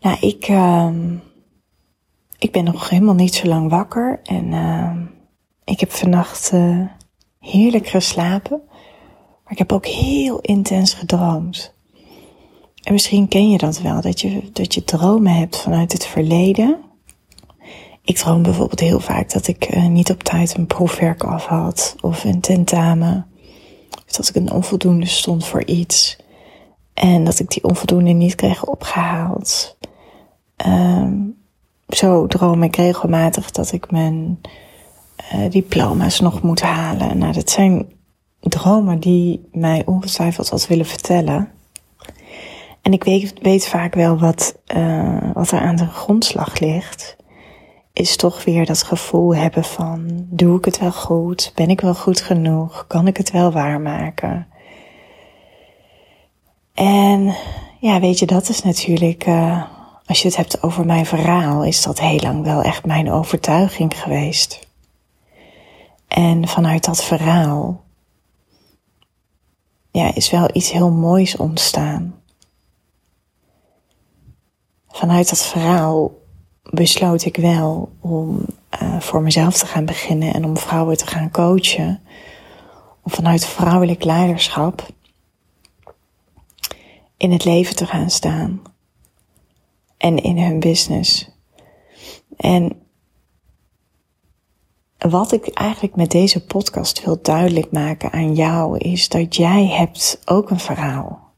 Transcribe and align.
Nou, 0.00 0.16
ik, 0.20 0.48
uh, 0.48 0.90
ik 2.38 2.52
ben 2.52 2.64
nog 2.64 2.88
helemaal 2.88 3.14
niet 3.14 3.34
zo 3.34 3.46
lang 3.46 3.70
wakker 3.70 4.20
en 4.22 4.52
uh, 4.52 4.96
ik 5.64 5.80
heb 5.80 5.90
vannacht 5.90 6.50
uh, 6.54 6.86
heerlijk 7.38 7.86
geslapen, 7.86 8.60
maar 9.44 9.52
ik 9.52 9.58
heb 9.58 9.72
ook 9.72 9.86
heel 9.86 10.38
intens 10.40 10.94
gedroomd. 10.94 11.74
En 12.82 12.92
misschien 12.92 13.28
ken 13.28 13.50
je 13.50 13.58
dat 13.58 13.80
wel, 13.80 14.00
dat 14.00 14.20
je, 14.20 14.50
dat 14.52 14.74
je 14.74 14.84
dromen 14.84 15.34
hebt 15.34 15.56
vanuit 15.56 15.92
het 15.92 16.06
verleden. 16.06 16.78
Ik 18.02 18.16
droom 18.16 18.42
bijvoorbeeld 18.42 18.80
heel 18.80 19.00
vaak 19.00 19.30
dat 19.32 19.46
ik 19.46 19.74
uh, 19.74 19.86
niet 19.86 20.10
op 20.10 20.22
tijd 20.22 20.56
een 20.56 20.66
proefwerk 20.66 21.24
af 21.24 21.46
had 21.46 21.96
of 22.00 22.24
een 22.24 22.40
tentamen. 22.40 23.26
Of 24.06 24.16
dat 24.16 24.28
ik 24.28 24.34
een 24.34 24.52
onvoldoende 24.52 25.06
stond 25.06 25.46
voor 25.46 25.64
iets. 25.64 26.18
En 26.94 27.24
dat 27.24 27.38
ik 27.38 27.50
die 27.50 27.64
onvoldoende 27.64 28.10
niet 28.10 28.34
kreeg 28.34 28.64
opgehaald. 28.64 29.76
Um, 30.66 31.38
zo 31.88 32.26
droom 32.26 32.62
ik 32.62 32.76
regelmatig 32.76 33.50
dat 33.50 33.72
ik 33.72 33.90
mijn 33.90 34.40
uh, 35.34 35.50
diploma's 35.50 36.20
nog 36.20 36.42
moet 36.42 36.60
halen. 36.60 37.18
Nou, 37.18 37.32
dat 37.32 37.50
zijn 37.50 37.92
dromen 38.40 38.98
die 38.98 39.48
mij 39.52 39.82
ongetwijfeld 39.86 40.48
wat 40.48 40.66
willen 40.66 40.86
vertellen. 40.86 41.50
En 42.82 42.92
ik 42.92 43.04
weet, 43.42 43.68
vaak 43.68 43.94
wel 43.94 44.18
wat, 44.18 44.58
uh, 44.76 45.30
wat 45.32 45.50
er 45.50 45.60
aan 45.60 45.76
de 45.76 45.86
grondslag 45.86 46.58
ligt. 46.58 47.16
Is 47.92 48.16
toch 48.16 48.44
weer 48.44 48.66
dat 48.66 48.82
gevoel 48.82 49.34
hebben 49.34 49.64
van, 49.64 50.26
doe 50.30 50.58
ik 50.58 50.64
het 50.64 50.78
wel 50.78 50.92
goed? 50.92 51.52
Ben 51.54 51.70
ik 51.70 51.80
wel 51.80 51.94
goed 51.94 52.20
genoeg? 52.20 52.84
Kan 52.86 53.06
ik 53.06 53.16
het 53.16 53.30
wel 53.30 53.52
waarmaken? 53.52 54.46
En 56.74 57.34
ja, 57.80 58.00
weet 58.00 58.18
je, 58.18 58.26
dat 58.26 58.48
is 58.48 58.62
natuurlijk 58.62 59.26
uh, 59.26 59.62
als 60.10 60.22
je 60.22 60.28
het 60.28 60.36
hebt 60.36 60.62
over 60.62 60.86
mijn 60.86 61.06
verhaal, 61.06 61.64
is 61.64 61.82
dat 61.82 62.00
heel 62.00 62.18
lang 62.18 62.44
wel 62.44 62.62
echt 62.62 62.86
mijn 62.86 63.10
overtuiging 63.10 64.00
geweest. 64.00 64.68
En 66.08 66.48
vanuit 66.48 66.84
dat 66.84 67.04
verhaal 67.04 67.84
ja, 69.90 70.14
is 70.14 70.30
wel 70.30 70.48
iets 70.52 70.70
heel 70.70 70.90
moois 70.90 71.36
ontstaan. 71.36 72.14
Vanuit 74.88 75.28
dat 75.28 75.46
verhaal 75.46 76.12
besloot 76.62 77.24
ik 77.24 77.36
wel 77.36 77.92
om 78.00 78.46
uh, 78.82 79.00
voor 79.00 79.22
mezelf 79.22 79.58
te 79.58 79.66
gaan 79.66 79.84
beginnen 79.84 80.34
en 80.34 80.44
om 80.44 80.56
vrouwen 80.56 80.96
te 80.96 81.06
gaan 81.06 81.30
coachen. 81.30 82.02
Om 83.02 83.12
vanuit 83.12 83.46
vrouwelijk 83.46 84.04
leiderschap 84.04 84.86
in 87.16 87.32
het 87.32 87.44
leven 87.44 87.76
te 87.76 87.86
gaan 87.86 88.10
staan 88.10 88.69
en 90.00 90.22
in 90.22 90.38
hun 90.38 90.60
business. 90.60 91.30
En 92.36 92.72
wat 94.98 95.32
ik 95.32 95.48
eigenlijk 95.48 95.96
met 95.96 96.10
deze 96.10 96.44
podcast 96.44 97.04
wil 97.04 97.18
duidelijk 97.22 97.72
maken 97.72 98.10
aan 98.10 98.34
jou 98.34 98.78
is 98.78 99.08
dat 99.08 99.36
jij 99.36 99.66
hebt 99.66 100.22
ook 100.24 100.50
een 100.50 100.60
verhaal. 100.60 101.28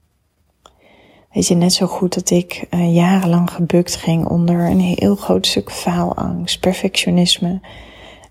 Weet 1.33 1.47
je, 1.47 1.55
net 1.55 1.73
zo 1.73 1.87
goed 1.87 2.15
dat 2.15 2.31
ik 2.31 2.67
uh, 2.71 2.95
jarenlang 2.95 3.51
gebukt 3.51 3.97
ging 3.97 4.27
onder 4.27 4.61
een 4.61 4.81
heel 4.81 5.17
groot 5.17 5.47
stuk 5.47 5.73
faalangst, 5.73 6.61
perfectionisme. 6.61 7.61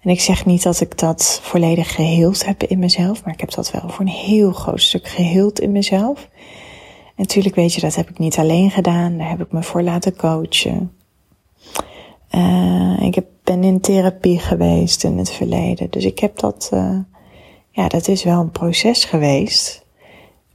En 0.01 0.09
ik 0.09 0.22
zeg 0.22 0.45
niet 0.45 0.63
dat 0.63 0.81
ik 0.81 0.97
dat 0.97 1.39
volledig 1.44 1.95
geheeld 1.95 2.45
heb 2.45 2.63
in 2.63 2.79
mezelf, 2.79 3.23
maar 3.23 3.33
ik 3.33 3.39
heb 3.39 3.51
dat 3.51 3.72
wel 3.72 3.89
voor 3.89 4.00
een 4.00 4.07
heel 4.07 4.51
groot 4.51 4.81
stuk 4.81 5.07
geheeld 5.07 5.59
in 5.59 5.72
mezelf 5.72 6.27
natuurlijk 7.21 7.55
weet 7.55 7.73
je, 7.73 7.81
dat 7.81 7.95
heb 7.95 8.09
ik 8.09 8.17
niet 8.17 8.37
alleen 8.37 8.71
gedaan. 8.71 9.17
Daar 9.17 9.29
heb 9.29 9.41
ik 9.41 9.51
me 9.51 9.63
voor 9.63 9.81
laten 9.81 10.15
coachen. 10.15 10.91
Uh, 12.35 13.01
ik 13.01 13.15
heb, 13.15 13.25
ben 13.43 13.63
in 13.63 13.79
therapie 13.79 14.39
geweest 14.39 15.03
in 15.03 15.17
het 15.17 15.31
verleden. 15.31 15.89
Dus 15.89 16.05
ik 16.05 16.19
heb 16.19 16.39
dat, 16.39 16.69
uh, 16.73 16.97
ja, 17.71 17.87
dat 17.87 18.07
is 18.07 18.23
wel 18.23 18.39
een 18.39 18.51
proces 18.51 19.05
geweest. 19.05 19.85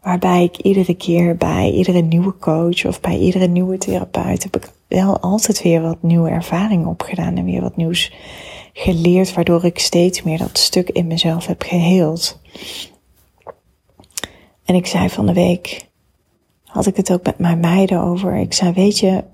Waarbij 0.02 0.42
ik 0.42 0.56
iedere 0.56 0.94
keer 0.94 1.36
bij 1.36 1.70
iedere 1.70 2.00
nieuwe 2.00 2.38
coach 2.38 2.84
of 2.84 3.00
bij 3.00 3.18
iedere 3.18 3.46
nieuwe 3.46 3.78
therapeut 3.78 4.42
heb 4.42 4.56
ik 4.56 4.70
wel 4.88 5.20
altijd 5.20 5.62
weer 5.62 5.82
wat 5.82 6.02
nieuwe 6.02 6.30
ervaringen 6.30 6.86
opgedaan 6.86 7.36
en 7.36 7.44
weer 7.44 7.60
wat 7.60 7.76
nieuws 7.76 8.12
geleerd, 8.72 9.34
waardoor 9.34 9.64
ik 9.64 9.78
steeds 9.78 10.22
meer 10.22 10.38
dat 10.38 10.58
stuk 10.58 10.88
in 10.88 11.06
mezelf 11.06 11.46
heb 11.46 11.62
geheeld. 11.62 12.40
En 14.64 14.74
ik 14.74 14.86
zei 14.86 15.08
van 15.08 15.26
de 15.26 15.32
week, 15.32 15.86
had 16.76 16.86
ik 16.86 16.96
het 16.96 17.12
ook 17.12 17.24
met 17.24 17.38
mijn 17.38 17.60
meiden 17.60 18.00
over. 18.00 18.34
Ik 18.34 18.52
zei, 18.52 18.72
weet 18.72 18.98
je, 18.98 19.24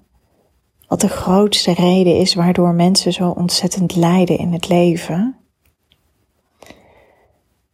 wat 0.88 1.00
de 1.00 1.08
grootste 1.08 1.72
reden 1.72 2.16
is 2.16 2.34
waardoor 2.34 2.74
mensen 2.74 3.12
zo 3.12 3.30
ontzettend 3.30 3.96
lijden 3.96 4.38
in 4.38 4.52
het 4.52 4.68
leven? 4.68 5.36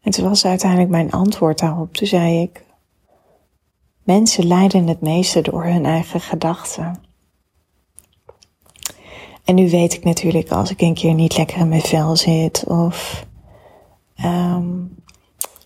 En 0.01 0.11
toen 0.11 0.29
was 0.29 0.45
uiteindelijk 0.45 0.91
mijn 0.91 1.11
antwoord 1.11 1.59
daarop. 1.59 1.95
Toen 1.95 2.07
zei 2.07 2.43
ik, 2.43 2.65
mensen 4.03 4.47
lijden 4.47 4.87
het 4.87 5.01
meeste 5.01 5.41
door 5.41 5.65
hun 5.65 5.85
eigen 5.85 6.21
gedachten. 6.21 7.01
En 9.45 9.55
nu 9.55 9.71
weet 9.71 9.95
ik 9.95 10.05
natuurlijk 10.05 10.51
als 10.51 10.71
ik 10.71 10.81
een 10.81 10.95
keer 10.95 11.15
niet 11.15 11.37
lekker 11.37 11.59
in 11.59 11.69
mijn 11.69 11.81
vel 11.81 12.17
zit 12.17 12.65
of 12.67 13.27
um, 14.25 14.98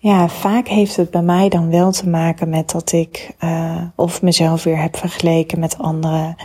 ja, 0.03 0.29
vaak 0.29 0.69
heeft 0.69 0.97
het 0.97 1.11
bij 1.11 1.23
mij 1.23 1.49
dan 1.49 1.71
wel 1.71 1.93
te 1.93 2.09
maken 2.09 2.49
met 2.49 2.71
dat 2.71 2.93
ik 2.93 3.35
uh, 3.41 3.83
of 3.97 4.23
mezelf 4.23 4.63
weer 4.63 4.81
heb 4.81 4.97
vergeleken 4.97 5.59
met 5.59 5.79
anderen. 5.79 6.37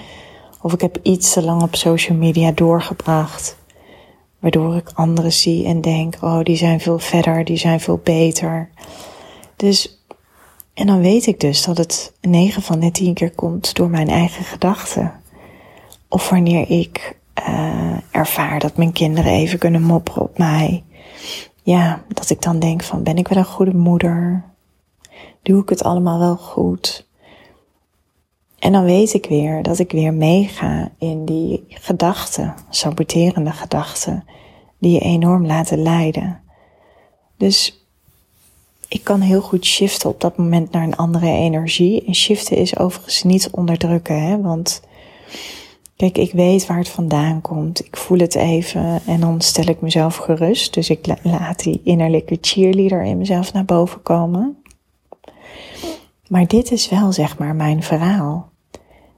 Of 0.62 0.74
ik 0.74 0.82
heb 0.82 1.00
iets 1.04 1.34
te 1.34 1.44
lang 1.44 1.62
op 1.62 1.76
social 1.76 2.18
media 2.18 2.52
doorgebracht. 2.52 3.58
Waardoor 4.40 4.76
ik 4.76 4.92
anderen 4.94 5.34
zie 5.34 5.66
en 5.66 5.82
denk, 5.82 6.18
oh, 6.22 6.44
die 6.44 6.56
zijn 6.56 6.80
veel 6.80 7.00
verder, 7.00 7.46
die 7.46 7.58
zijn 7.58 7.80
veel 7.80 8.00
beter. 8.04 8.70
Dus, 9.56 10.04
en 10.74 10.88
dan 10.88 11.00
weet 11.02 11.26
ik 11.26 11.40
dus 11.40 11.64
dat 11.64 11.78
het 11.78 12.14
9 12.22 12.62
van 12.62 12.80
de 12.80 12.92
10 12.92 13.14
keer 13.14 13.32
komt 13.32 13.76
door 13.76 13.90
mijn 13.90 14.10
eigen 14.10 14.44
gedachten. 14.44 15.14
Of 16.08 16.30
wanneer 16.30 16.70
ik 16.70 17.18
uh, 17.48 17.98
ervaar 18.12 18.60
dat 18.60 18.78
mijn 18.78 18.92
kinderen 18.92 19.32
even 19.32 19.60
kunnen 19.60 19.82
mopperen 19.82 20.22
op 20.22 20.38
mij 20.38 20.84
ja, 21.68 22.04
dat 22.08 22.30
ik 22.30 22.42
dan 22.42 22.60
denk 22.60 22.84
van 22.84 23.04
ben 23.04 23.18
ik 23.18 23.28
wel 23.28 23.38
een 23.38 23.46
goede 23.46 23.76
moeder? 23.76 24.44
Doe 25.42 25.62
ik 25.62 25.70
het 25.70 25.84
allemaal 25.84 26.20
wel 26.20 26.38
goed? 26.38 27.08
En 28.60 28.72
dan 28.72 28.84
weet 28.84 29.14
ik 29.14 29.26
weer 29.26 29.64
dat 29.64 29.80
ik 29.80 29.92
weer 29.92 30.14
meega 30.14 30.92
in 30.98 31.26
die 31.26 31.66
gedachten, 31.70 32.56
saboterende 32.70 33.52
gedachten, 33.52 34.26
die 34.78 34.92
je 34.92 35.00
enorm 35.00 35.46
laten 35.46 35.82
leiden. 35.82 36.42
Dus 37.38 37.88
ik 38.88 39.04
kan 39.04 39.22
heel 39.22 39.42
goed 39.42 39.66
shiften 39.66 40.10
op 40.10 40.22
dat 40.22 40.38
moment 40.38 40.72
naar 40.72 40.84
een 40.84 40.96
andere 40.96 41.30
energie. 41.30 42.06
En 42.06 42.16
shiften 42.16 42.58
is 42.58 42.78
overigens 42.78 43.24
niet 43.24 43.50
onderdrukken, 43.52 44.22
hè, 44.22 44.42
want 44.42 44.82
Kijk, 45.98 46.18
ik 46.18 46.32
weet 46.32 46.66
waar 46.66 46.78
het 46.78 46.90
vandaan 46.90 47.42
komt. 47.42 47.86
Ik 47.86 47.98
voel 47.98 48.20
het 48.20 48.36
even 48.36 49.02
en 49.06 49.20
dan 49.20 49.42
stel 49.42 49.66
ik 49.66 49.82
mezelf 49.82 50.16
gerust. 50.16 50.74
Dus 50.74 50.90
ik 50.90 51.06
laat 51.24 51.64
die 51.64 51.82
innerlijke 51.84 52.38
cheerleader 52.42 53.04
in 53.04 53.18
mezelf 53.18 53.54
naar 53.54 53.66
boven 53.66 54.02
komen. 54.02 54.58
Maar 56.28 56.48
dit 56.48 56.72
is 56.72 56.90
wel, 56.90 57.12
zeg 57.12 57.38
maar, 57.38 57.56
mijn 57.56 57.84
verhaal. 57.84 58.50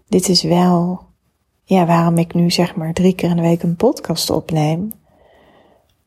Dit 0.07 0.29
is 0.29 0.43
wel, 0.43 1.01
ja, 1.63 1.85
waarom 1.85 2.17
ik 2.17 2.33
nu, 2.33 2.51
zeg 2.51 2.75
maar, 2.75 2.93
drie 2.93 3.15
keer 3.15 3.29
in 3.29 3.35
de 3.35 3.41
week 3.41 3.63
een 3.63 3.75
podcast 3.75 4.29
opneem. 4.29 4.91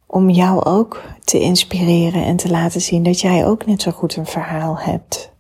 Om 0.07 0.31
jou 0.31 0.65
ook 0.65 1.03
te 1.25 1.41
inspireren 1.41 2.25
en 2.25 2.37
te 2.37 2.51
laten 2.51 2.81
zien 2.81 3.03
dat 3.03 3.21
jij 3.21 3.47
ook 3.47 3.67
net 3.67 3.83
zo 3.83 3.91
goed 3.91 4.17
een 4.17 4.27
verhaal 4.27 4.79
hebt. 4.79 5.33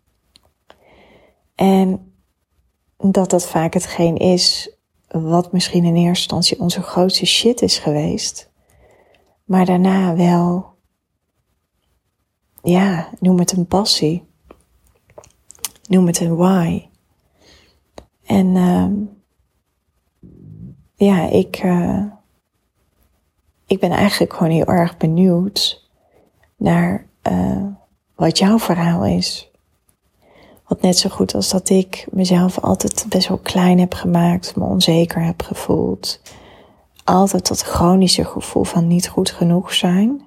En 1.54 2.12
dat 2.98 3.30
dat 3.30 3.46
vaak 3.46 3.74
hetgeen 3.74 4.16
is 4.16 4.76
wat 5.12 5.52
misschien 5.52 5.84
in 5.84 5.94
eerste 5.94 6.06
instantie 6.08 6.60
onze 6.60 6.82
grootste 6.82 7.26
shit 7.26 7.62
is 7.62 7.78
geweest, 7.78 8.50
maar 9.44 9.66
daarna 9.66 10.16
wel, 10.16 10.74
ja, 12.62 13.08
noem 13.20 13.38
het 13.38 13.52
een 13.52 13.66
passie, 13.66 14.24
noem 15.88 16.06
het 16.06 16.20
een 16.20 16.36
why. 16.36 16.88
En 18.24 18.46
uh, 18.46 18.86
ja, 20.94 21.28
ik, 21.28 21.62
uh, 21.62 22.04
ik 23.66 23.80
ben 23.80 23.90
eigenlijk 23.90 24.32
gewoon 24.32 24.52
heel 24.52 24.66
erg 24.66 24.96
benieuwd 24.96 25.90
naar 26.56 27.06
uh, 27.30 27.66
wat 28.14 28.38
jouw 28.38 28.58
verhaal 28.58 29.04
is. 29.04 29.51
Want 30.72 30.84
net 30.84 30.98
zo 30.98 31.08
goed 31.08 31.34
als 31.34 31.48
dat 31.48 31.68
ik 31.68 32.06
mezelf 32.10 32.60
altijd 32.60 33.06
best 33.08 33.28
wel 33.28 33.38
klein 33.38 33.78
heb 33.78 33.94
gemaakt, 33.94 34.56
me 34.56 34.64
onzeker 34.64 35.24
heb 35.24 35.42
gevoeld, 35.42 36.20
altijd 37.04 37.48
dat 37.48 37.62
chronische 37.62 38.24
gevoel 38.24 38.64
van 38.64 38.86
niet 38.86 39.08
goed 39.08 39.30
genoeg 39.30 39.74
zijn. 39.74 40.22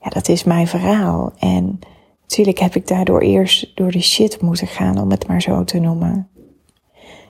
Ja, 0.00 0.08
dat 0.08 0.28
is 0.28 0.44
mijn 0.44 0.66
verhaal. 0.66 1.32
En 1.38 1.78
natuurlijk 2.20 2.58
heb 2.58 2.74
ik 2.74 2.86
daardoor 2.86 3.20
eerst 3.20 3.76
door 3.76 3.90
de 3.90 4.00
shit 4.00 4.40
moeten 4.40 4.66
gaan, 4.66 4.98
om 4.98 5.10
het 5.10 5.26
maar 5.26 5.42
zo 5.42 5.64
te 5.64 5.78
noemen. 5.78 6.28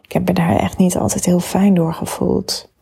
Ik 0.03 0.13
heb 0.13 0.27
me 0.27 0.33
daar 0.33 0.57
echt 0.57 0.79
niet 0.79 0.97
altijd 0.97 1.25
heel 1.25 1.41
fijn 1.41 1.75
door 1.75 1.95
gevoeld. 1.95 2.73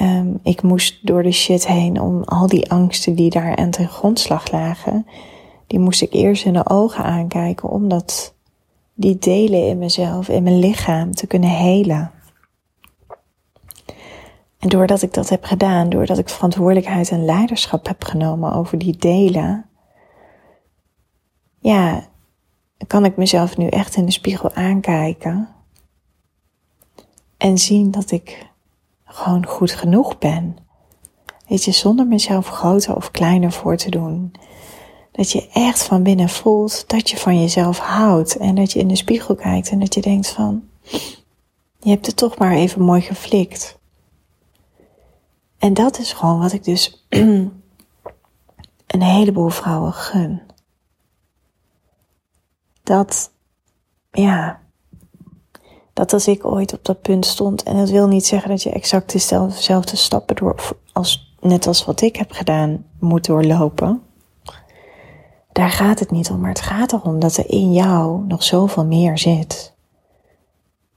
Um, 0.00 0.38
ik 0.42 0.62
moest 0.62 1.06
door 1.06 1.22
de 1.22 1.32
shit 1.32 1.66
heen 1.66 2.00
om 2.00 2.22
al 2.22 2.46
die 2.46 2.70
angsten 2.70 3.14
die 3.14 3.30
daar 3.30 3.56
aan 3.56 3.70
ten 3.70 3.88
grondslag 3.88 4.50
lagen, 4.50 5.06
die 5.72 5.80
moest 5.80 6.02
ik 6.02 6.12
eerst 6.12 6.44
in 6.44 6.52
de 6.52 6.68
ogen 6.68 7.04
aankijken 7.04 7.68
om 7.68 7.88
dat, 7.88 8.34
die 8.94 9.18
delen 9.18 9.66
in 9.66 9.78
mezelf, 9.78 10.28
in 10.28 10.42
mijn 10.42 10.58
lichaam 10.58 11.14
te 11.14 11.26
kunnen 11.26 11.50
helen. 11.50 12.10
En 14.58 14.68
doordat 14.68 15.02
ik 15.02 15.14
dat 15.14 15.28
heb 15.28 15.44
gedaan, 15.44 15.88
doordat 15.88 16.18
ik 16.18 16.28
verantwoordelijkheid 16.28 17.10
en 17.10 17.24
leiderschap 17.24 17.86
heb 17.86 18.04
genomen 18.04 18.52
over 18.52 18.78
die 18.78 18.96
delen, 18.96 19.66
ja, 21.58 22.06
kan 22.86 23.04
ik 23.04 23.16
mezelf 23.16 23.56
nu 23.56 23.66
echt 23.66 23.96
in 23.96 24.04
de 24.04 24.12
spiegel 24.12 24.52
aankijken 24.52 25.48
en 27.36 27.58
zien 27.58 27.90
dat 27.90 28.10
ik 28.10 28.46
gewoon 29.04 29.46
goed 29.46 29.72
genoeg 29.72 30.18
ben. 30.18 30.56
Weet 31.48 31.64
je, 31.64 31.72
zonder 31.72 32.06
mezelf 32.06 32.48
groter 32.48 32.96
of 32.96 33.10
kleiner 33.10 33.52
voor 33.52 33.76
te 33.76 33.90
doen. 33.90 34.32
Dat 35.12 35.30
je 35.30 35.48
echt 35.52 35.82
van 35.82 36.02
binnen 36.02 36.28
voelt 36.28 36.88
dat 36.88 37.10
je 37.10 37.16
van 37.16 37.40
jezelf 37.40 37.78
houdt 37.78 38.36
en 38.36 38.54
dat 38.54 38.72
je 38.72 38.78
in 38.78 38.88
de 38.88 38.96
spiegel 38.96 39.34
kijkt 39.34 39.70
en 39.70 39.78
dat 39.78 39.94
je 39.94 40.00
denkt 40.00 40.28
van, 40.28 40.68
je 41.80 41.90
hebt 41.90 42.06
het 42.06 42.16
toch 42.16 42.38
maar 42.38 42.52
even 42.52 42.82
mooi 42.82 43.00
geflikt. 43.00 43.78
En 45.58 45.74
dat 45.74 45.98
is 45.98 46.12
gewoon 46.12 46.40
wat 46.40 46.52
ik 46.52 46.64
dus 46.64 47.06
een 48.86 49.02
heleboel 49.02 49.48
vrouwen 49.48 49.92
gun. 49.92 50.42
Dat, 52.82 53.30
ja, 54.10 54.60
dat 55.92 56.12
als 56.12 56.28
ik 56.28 56.44
ooit 56.44 56.72
op 56.72 56.84
dat 56.84 57.02
punt 57.02 57.26
stond, 57.26 57.62
en 57.62 57.76
dat 57.76 57.90
wil 57.90 58.06
niet 58.06 58.26
zeggen 58.26 58.50
dat 58.50 58.62
je 58.62 58.70
exact 58.70 59.12
dezelfde 59.12 59.96
stappen 59.96 60.36
door, 60.36 60.76
als, 60.92 61.34
net 61.40 61.66
als 61.66 61.84
wat 61.84 62.00
ik 62.00 62.16
heb 62.16 62.30
gedaan, 62.30 62.86
moet 62.98 63.26
doorlopen. 63.26 64.02
Daar 65.52 65.70
gaat 65.70 65.98
het 65.98 66.10
niet 66.10 66.30
om, 66.30 66.40
maar 66.40 66.48
het 66.48 66.60
gaat 66.60 66.92
erom 66.92 67.18
dat 67.18 67.36
er 67.36 67.50
in 67.50 67.72
jou 67.72 68.26
nog 68.26 68.42
zoveel 68.42 68.86
meer 68.86 69.18
zit. 69.18 69.74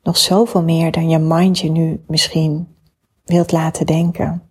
Nog 0.04 0.18
zoveel 0.18 0.64
meer 0.64 0.92
dan 0.92 1.10
je 1.10 1.18
mind 1.18 1.60
je 1.60 1.70
nu 1.70 2.04
misschien 2.08 2.76
wilt 3.24 3.52
laten 3.52 3.86
denken 3.86 4.46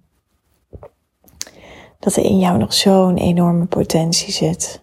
dat 2.04 2.16
er 2.16 2.24
in 2.24 2.38
jou 2.38 2.58
nog 2.58 2.74
zo'n 2.74 3.16
enorme 3.16 3.64
potentie 3.64 4.32
zit. 4.32 4.82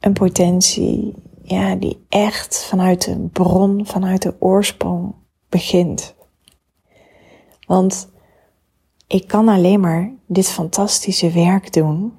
Een 0.00 0.12
potentie, 0.12 1.14
ja, 1.42 1.74
die 1.74 2.04
echt 2.08 2.64
vanuit 2.64 3.04
de 3.04 3.16
bron, 3.32 3.86
vanuit 3.86 4.22
de 4.22 4.34
oorsprong 4.38 5.14
begint. 5.48 6.14
Want 7.66 8.08
ik 9.06 9.26
kan 9.26 9.48
alleen 9.48 9.80
maar 9.80 10.12
dit 10.26 10.48
fantastische 10.48 11.30
werk 11.30 11.72
doen 11.72 12.14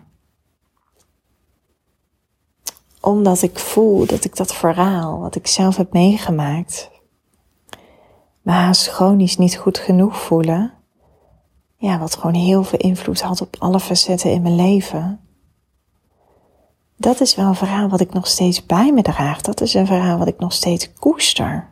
omdat 3.05 3.41
ik 3.41 3.59
voel 3.59 4.05
dat 4.05 4.25
ik 4.25 4.35
dat 4.35 4.53
verhaal 4.53 5.19
wat 5.19 5.35
ik 5.35 5.47
zelf 5.47 5.75
heb 5.75 5.93
meegemaakt, 5.93 6.89
me 8.41 8.51
haast 8.51 8.87
chronisch 8.87 9.37
niet 9.37 9.57
goed 9.57 9.77
genoeg 9.77 10.21
voelen, 10.21 10.73
ja, 11.77 11.99
wat 11.99 12.15
gewoon 12.15 12.35
heel 12.35 12.63
veel 12.63 12.79
invloed 12.79 13.21
had 13.21 13.41
op 13.41 13.55
alle 13.59 13.79
facetten 13.79 14.31
in 14.31 14.41
mijn 14.41 14.55
leven. 14.55 15.19
Dat 16.97 17.21
is 17.21 17.35
wel 17.35 17.47
een 17.47 17.55
verhaal 17.55 17.89
wat 17.89 17.99
ik 17.99 18.13
nog 18.13 18.27
steeds 18.27 18.65
bij 18.65 18.91
me 18.91 19.01
draag. 19.01 19.41
Dat 19.41 19.61
is 19.61 19.73
een 19.73 19.87
verhaal 19.87 20.17
wat 20.17 20.27
ik 20.27 20.39
nog 20.39 20.53
steeds 20.53 20.93
koester. 20.93 21.67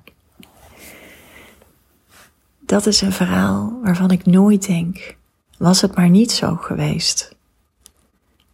Dat 2.59 2.85
is 2.85 3.01
een 3.01 3.11
verhaal 3.11 3.73
waarvan 3.83 4.11
ik 4.11 4.25
nooit 4.25 4.67
denk, 4.67 5.17
was 5.57 5.81
het 5.81 5.95
maar 5.95 6.09
niet 6.09 6.31
zo 6.31 6.55
geweest. 6.55 7.35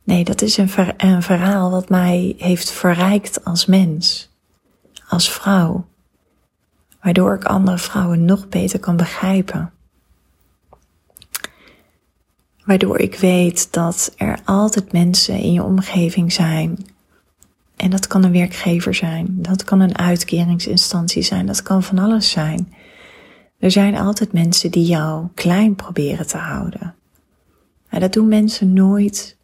Nee, 0.10 0.24
dat 0.24 0.42
is 0.42 0.58
een, 0.58 0.70
ver 0.70 0.94
een 0.98 1.24
verhaal 1.24 1.72
wat 1.72 1.90
mij 1.90 2.36
heeft 2.38 2.72
verrijkt 2.72 3.46
als 3.46 3.66
mens, 3.66 4.30
als 5.08 5.32
vrouw, 5.32 5.86
waardoor 7.02 7.34
ik 7.34 7.44
andere 7.44 7.78
vrouwen 7.78 8.26
nog 8.26 8.50
beter 8.50 8.80
kan 8.80 8.96
begrijpen 8.96 9.72
Waardoor 12.66 13.00
ik 13.00 13.16
weet 13.16 13.74
dat 13.74 14.14
er 14.18 14.40
altijd 14.46 14.92
mensen 14.92 15.36
in 15.36 15.54
je 15.54 15.64
omgeving 15.64 16.34
zijn. 16.34 16.86
En 17.76 17.90
dat 17.90 18.08
kan 18.08 18.24
een 18.24 18.32
werkgever 18.32 18.94
zijn, 18.94 19.28
dat 19.30 19.64
kan 19.64 19.80
een 19.80 19.98
uitkeringsinstantie 19.98 21.22
zijn, 21.22 21.46
dat 21.46 21.62
kan 21.62 21.84
van 21.84 22.00
alles 22.00 22.30
zijn. 22.30 22.74
Er 23.60 23.72
zijn 23.72 23.96
altijd 23.96 24.34
mensen 24.34 24.72
die 24.72 24.86
jou 24.86 25.28
klein 25.34 25.76
proberen 25.76 26.28
te 26.28 26.38
houden. 26.38 26.96
Maar 27.90 28.00
dat 28.00 28.14
doen 28.14 28.28
mensen 28.28 28.74
nooit 28.74 29.38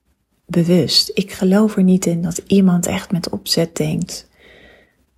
bewust. 0.46 1.12
Ik 1.14 1.32
geloof 1.32 1.76
er 1.76 1.84
niet 1.84 2.06
in 2.06 2.22
dat 2.22 2.38
iemand 2.48 2.86
echt 2.86 3.12
met 3.12 3.30
opzet 3.30 3.76
denkt: 3.76 4.30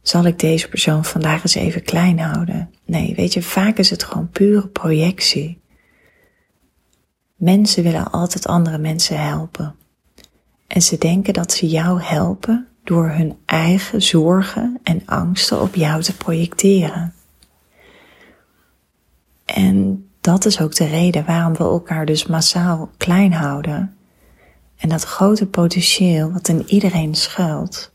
zal 0.01 0.25
ik 0.25 0.39
deze 0.39 0.69
persoon 0.69 1.06
vandaag 1.06 1.41
eens 1.41 1.56
even 1.56 1.83
klein 1.83 2.19
houden? 2.19 2.69
Nee, 2.85 3.15
weet 3.15 3.33
je, 3.33 3.41
vaak 3.41 3.77
is 3.77 3.89
het 3.89 4.03
gewoon 4.03 4.29
pure 4.29 4.68
projectie. 4.68 5.62
Mensen 7.35 7.83
willen 7.83 8.12
altijd 8.12 8.47
andere 8.47 8.77
mensen 8.77 9.19
helpen. 9.19 9.75
En 10.68 10.81
ze 10.81 10.97
denken 10.97 11.33
dat 11.33 11.51
ze 11.51 11.68
jou 11.68 12.01
helpen 12.01 12.68
door 12.83 13.09
hun 13.09 13.38
eigen 13.45 14.01
zorgen 14.01 14.80
en 14.83 15.01
angsten 15.06 15.61
op 15.61 15.75
jou 15.75 16.01
te 16.01 16.18
projecteren. 16.18 17.13
En 19.45 20.07
dat 20.21 20.45
is 20.45 20.61
ook 20.61 20.75
de 20.75 20.85
reden 20.85 21.25
waarom 21.25 21.54
we 21.54 21.63
elkaar 21.63 22.06
dus 22.06 22.25
massaal 22.25 22.90
klein 22.97 23.33
houden. 23.33 23.96
En 24.77 24.89
dat 24.89 25.03
grote 25.03 25.47
potentieel 25.47 26.31
wat 26.31 26.47
in 26.47 26.63
iedereen 26.67 27.15
schuilt, 27.15 27.91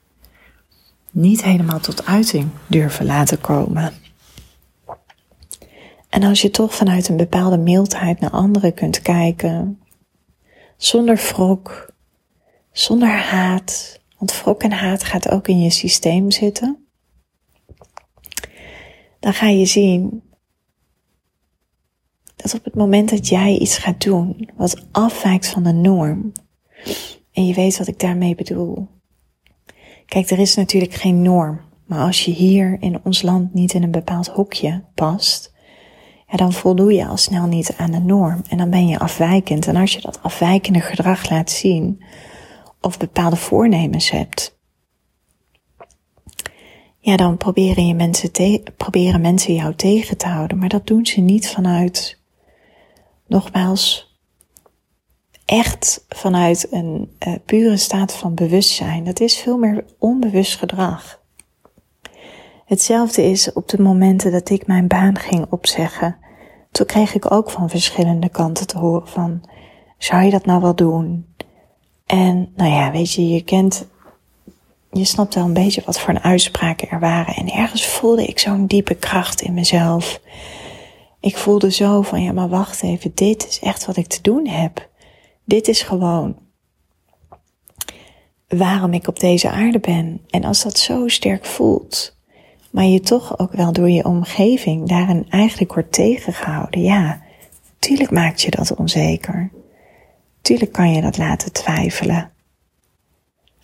niet 1.10 1.42
helemaal 1.42 1.80
tot 1.80 2.06
uiting 2.06 2.50
durven 2.66 3.06
laten 3.06 3.40
komen. 3.40 3.92
En 6.08 6.22
als 6.22 6.42
je 6.42 6.50
toch 6.50 6.74
vanuit 6.74 7.08
een 7.08 7.16
bepaalde 7.16 7.58
mildheid 7.58 8.20
naar 8.20 8.30
anderen 8.30 8.74
kunt 8.74 9.02
kijken, 9.02 9.80
zonder 10.76 11.16
wrok, 11.16 11.92
zonder 12.72 13.08
haat, 13.08 14.00
want 14.18 14.42
wrok 14.42 14.62
en 14.62 14.72
haat 14.72 15.04
gaat 15.04 15.30
ook 15.30 15.48
in 15.48 15.60
je 15.60 15.70
systeem 15.70 16.30
zitten, 16.30 16.86
dan 19.20 19.32
ga 19.32 19.48
je 19.48 19.66
zien 19.66 20.22
dat 22.36 22.54
op 22.54 22.64
het 22.64 22.74
moment 22.74 23.10
dat 23.10 23.28
jij 23.28 23.58
iets 23.58 23.78
gaat 23.78 24.02
doen 24.02 24.48
wat 24.56 24.86
afwijkt 24.90 25.46
van 25.46 25.62
de 25.62 25.72
norm, 25.72 26.32
en 27.32 27.46
je 27.46 27.54
weet 27.54 27.78
wat 27.78 27.86
ik 27.86 27.98
daarmee 27.98 28.34
bedoel. 28.34 28.88
Kijk, 30.06 30.30
er 30.30 30.38
is 30.38 30.54
natuurlijk 30.54 30.94
geen 30.94 31.22
norm, 31.22 31.60
maar 31.86 32.06
als 32.06 32.24
je 32.24 32.30
hier 32.30 32.76
in 32.80 33.00
ons 33.04 33.22
land 33.22 33.54
niet 33.54 33.72
in 33.72 33.82
een 33.82 33.90
bepaald 33.90 34.26
hokje 34.28 34.84
past, 34.94 35.52
ja, 36.26 36.36
dan 36.36 36.52
voldoe 36.52 36.92
je 36.92 37.06
al 37.06 37.16
snel 37.16 37.46
niet 37.46 37.74
aan 37.76 37.90
de 37.90 38.00
norm 38.00 38.42
en 38.48 38.58
dan 38.58 38.70
ben 38.70 38.88
je 38.88 38.98
afwijkend. 38.98 39.66
En 39.66 39.76
als 39.76 39.92
je 39.92 40.00
dat 40.00 40.22
afwijkende 40.22 40.80
gedrag 40.80 41.30
laat 41.30 41.50
zien 41.50 42.04
of 42.80 42.98
bepaalde 42.98 43.36
voornemens 43.36 44.10
hebt, 44.10 44.58
ja, 46.98 47.16
dan 47.16 47.36
proberen, 47.36 47.86
je 47.86 47.94
mensen 47.94 48.30
proberen 48.76 49.20
mensen 49.20 49.54
jou 49.54 49.74
tegen 49.74 50.16
te 50.16 50.26
houden. 50.26 50.58
Maar 50.58 50.68
dat 50.68 50.86
doen 50.86 51.06
ze 51.06 51.20
niet 51.20 51.50
vanuit, 51.50 52.20
nogmaals, 53.26 54.11
echt 55.44 56.04
vanuit 56.08 56.66
een 56.70 57.16
uh, 57.26 57.34
pure 57.44 57.76
staat 57.76 58.14
van 58.14 58.34
bewustzijn. 58.34 59.04
Dat 59.04 59.20
is 59.20 59.36
veel 59.36 59.58
meer 59.58 59.84
onbewust 59.98 60.58
gedrag. 60.58 61.20
Hetzelfde 62.64 63.22
is 63.22 63.52
op 63.52 63.68
de 63.68 63.82
momenten 63.82 64.32
dat 64.32 64.50
ik 64.50 64.66
mijn 64.66 64.86
baan 64.86 65.18
ging 65.18 65.46
opzeggen. 65.50 66.16
Toen 66.70 66.86
kreeg 66.86 67.14
ik 67.14 67.32
ook 67.32 67.50
van 67.50 67.70
verschillende 67.70 68.28
kanten 68.28 68.66
te 68.66 68.78
horen 68.78 69.08
van, 69.08 69.42
zou 69.98 70.22
je 70.22 70.30
dat 70.30 70.46
nou 70.46 70.60
wel 70.60 70.74
doen? 70.74 71.26
En 72.06 72.52
nou 72.56 72.70
ja, 72.70 72.90
weet 72.90 73.12
je, 73.12 73.28
je 73.28 73.42
kent 73.42 73.86
je 74.92 75.04
snapt 75.04 75.34
wel 75.34 75.44
een 75.44 75.52
beetje 75.52 75.82
wat 75.84 76.00
voor 76.00 76.14
een 76.14 76.22
uitspraken 76.22 76.90
er 76.90 77.00
waren. 77.00 77.34
En 77.34 77.48
ergens 77.48 77.86
voelde 77.86 78.24
ik 78.24 78.38
zo'n 78.38 78.66
diepe 78.66 78.94
kracht 78.94 79.40
in 79.40 79.54
mezelf. 79.54 80.20
Ik 81.20 81.36
voelde 81.36 81.72
zo 81.72 82.02
van, 82.02 82.22
ja, 82.22 82.32
maar 82.32 82.48
wacht 82.48 82.82
even, 82.82 83.12
dit 83.14 83.48
is 83.48 83.60
echt 83.60 83.86
wat 83.86 83.96
ik 83.96 84.06
te 84.06 84.22
doen 84.22 84.46
heb. 84.46 84.88
Dit 85.52 85.68
is 85.68 85.82
gewoon 85.82 86.36
waarom 88.48 88.92
ik 88.92 89.08
op 89.08 89.20
deze 89.20 89.50
aarde 89.50 89.80
ben. 89.80 90.20
En 90.30 90.44
als 90.44 90.62
dat 90.62 90.78
zo 90.78 91.08
sterk 91.08 91.44
voelt, 91.44 92.16
maar 92.70 92.84
je 92.84 93.00
toch 93.00 93.38
ook 93.38 93.52
wel 93.52 93.72
door 93.72 93.90
je 93.90 94.04
omgeving 94.04 94.88
daarin 94.88 95.26
eigenlijk 95.30 95.74
wordt 95.74 95.92
tegengehouden, 95.92 96.82
ja, 96.82 97.22
tuurlijk 97.78 98.10
maakt 98.10 98.42
je 98.42 98.50
dat 98.50 98.74
onzeker. 98.76 99.50
Tuurlijk 100.42 100.72
kan 100.72 100.92
je 100.92 101.00
dat 101.00 101.18
laten 101.18 101.52
twijfelen. 101.52 102.30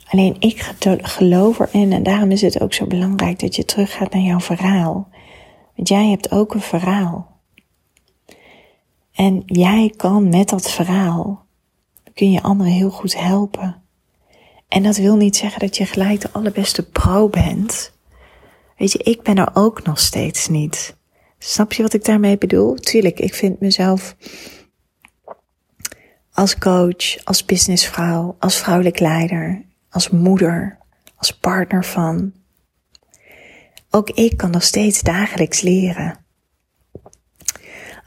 Alleen 0.09 0.37
ik 0.38 0.73
geloof 1.02 1.59
erin 1.59 1.92
en 1.92 2.02
daarom 2.02 2.30
is 2.30 2.42
het 2.42 2.61
ook 2.61 2.73
zo 2.73 2.87
belangrijk 2.87 3.38
dat 3.38 3.57
je 3.57 3.64
teruggaat 3.64 4.12
naar 4.12 4.23
jouw 4.23 4.40
verhaal. 4.40 5.09
Want 5.76 5.88
jij 5.88 6.09
hebt 6.09 6.30
ook 6.30 6.54
een 6.54 6.61
verhaal. 6.61 7.40
En 9.12 9.42
jij 9.47 9.92
kan 9.97 10.28
met 10.28 10.49
dat 10.49 10.71
verhaal, 10.71 11.47
kun 12.18 12.30
je 12.30 12.42
anderen 12.42 12.72
heel 12.72 12.90
goed 12.90 13.18
helpen. 13.18 13.82
En 14.68 14.82
dat 14.82 14.96
wil 14.96 15.16
niet 15.16 15.37
zeggen 15.37 15.60
dat 15.60 15.76
je 15.76 15.87
gelijk 15.87 16.20
de 16.20 16.30
allerbeste 16.32 16.88
pro 16.88 17.28
bent. 17.28 17.92
Weet 18.76 18.92
je, 18.92 18.98
ik 18.98 19.22
ben 19.22 19.37
er 19.37 19.50
ook 19.54 19.82
nog 19.82 19.98
steeds 19.98 20.48
niet. 20.48 20.96
Snap 21.38 21.72
je 21.72 21.82
wat 21.82 21.92
ik 21.92 22.04
daarmee 22.04 22.38
bedoel? 22.38 22.75
Tuurlijk, 22.75 23.20
ik 23.20 23.34
vind 23.34 23.60
mezelf 23.60 24.16
als 26.32 26.58
coach, 26.58 27.25
als 27.25 27.44
businessvrouw, 27.44 28.37
als 28.38 28.56
vrouwelijk 28.56 28.98
leider, 28.98 29.64
als 29.90 30.10
moeder, 30.10 30.78
als 31.16 31.37
partner 31.37 31.84
van. 31.84 32.32
Ook 33.90 34.10
ik 34.10 34.37
kan 34.37 34.50
nog 34.50 34.62
steeds 34.62 35.02
dagelijks 35.02 35.60
leren. 35.60 36.25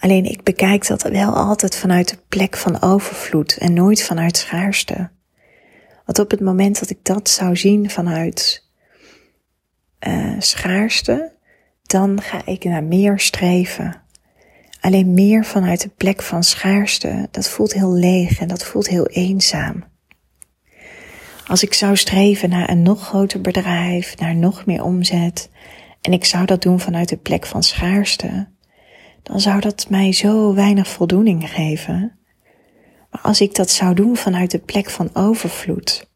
Alleen 0.01 0.25
ik 0.25 0.43
bekijk 0.43 0.88
dat 0.88 1.01
wel 1.01 1.34
altijd 1.34 1.75
vanuit 1.75 2.10
de 2.10 2.17
plek 2.27 2.58
van 2.58 2.81
overvloed 2.81 3.58
en 3.58 3.74
nooit 3.74 4.03
vanuit 4.03 4.38
schaarste. 4.38 5.10
Want 6.05 6.20
op 6.20 6.31
het 6.31 6.39
moment 6.39 6.79
dat 6.79 6.89
ik 6.89 7.00
dat 7.03 7.29
zou 7.29 7.55
zien 7.55 7.89
vanuit 7.89 8.67
uh, 10.08 10.36
schaarste, 10.39 11.34
dan 11.84 12.22
ga 12.22 12.46
ik 12.46 12.63
naar 12.63 12.84
meer 12.84 13.20
streven. 13.20 14.01
Alleen 14.79 15.13
meer 15.13 15.46
vanuit 15.46 15.81
de 15.81 15.89
plek 15.89 16.22
van 16.22 16.43
schaarste, 16.43 17.27
dat 17.31 17.50
voelt 17.50 17.74
heel 17.74 17.93
leeg 17.93 18.39
en 18.39 18.48
dat 18.48 18.63
voelt 18.63 18.88
heel 18.88 19.08
eenzaam. 19.08 19.84
Als 21.48 21.63
ik 21.63 21.74
zou 21.74 21.96
streven 21.96 22.50
naar 22.50 22.70
een 22.70 22.81
nog 22.81 23.08
groter 23.08 23.41
bedrijf, 23.41 24.17
naar 24.17 24.36
nog 24.36 24.65
meer 24.65 24.84
omzet, 24.84 25.50
en 26.01 26.13
ik 26.13 26.25
zou 26.25 26.46
dat 26.46 26.62
doen 26.62 26.79
vanuit 26.79 27.10
de 27.10 27.17
plek 27.17 27.46
van 27.46 27.63
schaarste, 27.63 28.48
dan 29.23 29.39
zou 29.39 29.59
dat 29.59 29.89
mij 29.89 30.13
zo 30.13 30.53
weinig 30.53 30.87
voldoening 30.87 31.49
geven. 31.49 32.19
Maar 33.11 33.21
als 33.21 33.41
ik 33.41 33.55
dat 33.55 33.69
zou 33.69 33.95
doen 33.95 34.15
vanuit 34.15 34.51
de 34.51 34.59
plek 34.59 34.89
van 34.89 35.09
overvloed, 35.13 36.09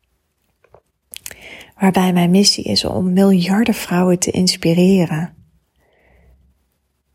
waarbij 1.80 2.14
mijn 2.14 2.32
missie 2.32 2.64
is 2.64 2.86
om 2.86 3.14
miljarden 3.14 3.74
vrouwen 3.74 4.20
te 4.20 4.32
inspireren, 4.32 5.36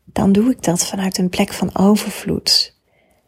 dan 0.05 0.31
doe 0.31 0.51
ik 0.51 0.63
dat 0.63 0.85
vanuit 0.85 1.17
een 1.17 1.29
plek 1.29 1.53
van 1.53 1.77
overvloed, 1.77 2.79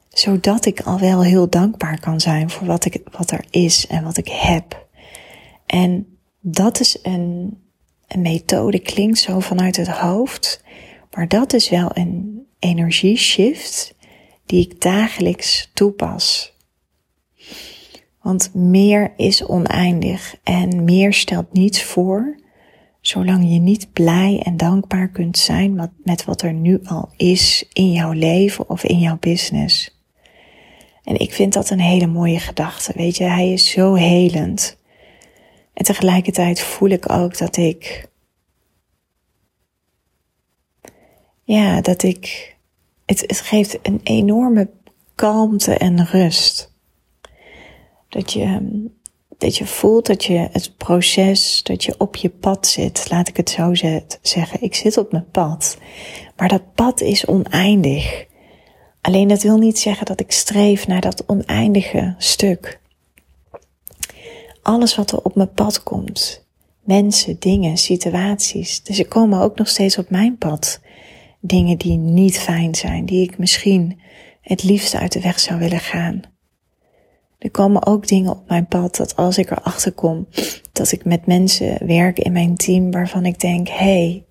zodat 0.10 0.66
ik 0.66 0.82
al 0.82 1.00
wel 1.00 1.24
heel 1.24 1.50
dankbaar 1.50 2.00
kan 2.00 2.20
zijn 2.20 2.50
voor 2.50 2.68
wat, 2.68 2.86
ik, 2.86 3.02
wat 3.12 3.32
er 3.32 3.46
is 3.50 3.88
en 3.88 4.04
wat 4.04 4.18
ik 4.18 4.28
heb. 4.28 4.88
En 5.66 6.18
dat 6.40 6.80
is 6.80 7.00
een, 7.04 7.58
een 8.08 8.22
methode, 8.22 8.80
klinkt 8.80 9.20
zo 9.20 9.40
vanuit 9.40 9.76
het 9.76 9.88
hoofd, 9.88 10.64
maar 11.12 11.28
dat 11.28 11.54
is 11.54 11.70
wel 11.70 11.90
een 11.94 12.33
energieshift 12.64 13.96
die 14.46 14.70
ik 14.70 14.82
dagelijks 14.82 15.70
toepas. 15.74 16.54
Want 18.22 18.54
meer 18.54 19.14
is 19.18 19.46
oneindig 19.46 20.36
en 20.44 20.84
meer 20.84 21.14
stelt 21.14 21.54
niets 21.54 21.84
voor, 21.84 22.40
zolang 23.02 23.54
je 23.54 23.60
niet 23.60 23.94
blij 23.94 24.42
en 24.44 24.58
dankbaar 24.58 25.10
kunt 25.10 25.38
zijn 25.38 25.94
met 26.04 26.26
wat 26.26 26.42
er 26.42 26.54
nu 26.54 26.80
al 26.84 27.10
is 27.18 27.66
in 27.74 27.92
jouw 27.92 28.12
leven 28.12 28.70
of 28.70 28.84
in 28.84 29.00
jouw 29.00 29.18
business. 29.20 30.02
En 31.04 31.20
ik 31.20 31.34
vind 31.34 31.54
dat 31.54 31.70
een 31.70 31.80
hele 31.80 32.08
mooie 32.08 32.40
gedachte. 32.40 32.94
Weet 32.96 33.18
je, 33.18 33.24
hij 33.24 33.52
is 33.52 33.70
zo 33.70 33.94
helend. 33.94 34.78
En 35.74 35.86
tegelijkertijd 35.86 36.60
voel 36.60 36.90
ik 36.90 37.12
ook 37.12 37.38
dat 37.38 37.58
ik, 37.58 38.10
ja, 41.44 41.82
dat 41.82 42.04
ik, 42.04 42.53
het, 43.06 43.42
geeft 43.44 43.80
een 43.82 44.00
enorme 44.04 44.70
kalmte 45.16 45.78
en 45.78 46.06
rust. 46.06 46.72
Dat 48.10 48.34
je, 48.34 48.60
dat 49.38 49.58
je 49.58 49.66
voelt 49.66 50.06
dat 50.06 50.24
je 50.24 50.48
het 50.52 50.78
proces, 50.78 51.64
dat 51.64 51.84
je 51.84 51.96
op 51.98 52.16
je 52.16 52.30
pad 52.30 52.68
zit. 52.68 53.10
Laat 53.10 53.28
ik 53.28 53.38
het 53.38 53.50
zo 53.50 53.74
zeggen. 54.22 54.62
Ik 54.62 54.76
zit 54.76 54.98
op 54.98 55.12
mijn 55.12 55.30
pad. 55.32 55.78
Maar 56.36 56.48
dat 56.48 56.74
pad 56.74 57.02
is 57.02 57.26
oneindig. 57.26 58.26
Alleen 59.02 59.28
dat 59.28 59.42
wil 59.42 59.58
niet 59.58 59.80
zeggen 59.80 60.06
dat 60.06 60.20
ik 60.20 60.32
streef 60.32 60.88
naar 60.88 61.02
dat 61.02 61.24
oneindige 61.28 62.16
stuk. 62.18 62.80
Alles 64.62 64.96
wat 64.96 65.12
er 65.12 65.22
op 65.22 65.36
mijn 65.36 65.54
pad 65.54 65.84
komt. 65.84 66.46
Mensen, 66.84 67.36
dingen, 67.40 67.78
situaties. 67.78 68.84
Dus 68.84 69.00
er 69.00 69.08
komen 69.08 69.40
ook 69.40 69.58
nog 69.58 69.68
steeds 69.68 69.98
op 69.98 70.10
mijn 70.10 70.38
pad. 70.38 70.80
Dingen 71.46 71.78
die 71.78 71.98
niet 71.98 72.40
fijn 72.40 72.76
zijn, 72.76 73.06
die 73.06 73.24
ik 73.24 73.38
misschien 73.38 74.00
het 74.42 74.64
liefst 74.64 74.96
uit 74.96 75.12
de 75.12 75.22
weg 75.22 75.40
zou 75.40 75.60
willen 75.60 75.80
gaan. 75.80 76.22
Er 77.38 77.52
komen 77.52 77.86
ook 77.86 78.08
dingen 78.08 78.32
op 78.32 78.48
mijn 78.48 78.68
pad 78.68 78.96
dat 78.96 79.16
als 79.16 79.38
ik 79.38 79.52
erachter 79.52 79.92
kom 79.92 80.28
dat 80.72 80.92
ik 80.92 81.06
met 81.06 81.26
mensen 81.26 81.88
werk 81.88 82.20
in 82.20 82.32
mijn 82.32 82.56
team 82.56 82.92
waarvan 82.92 83.26
ik 83.26 83.40
denk, 83.40 83.68
hey, 83.68 84.26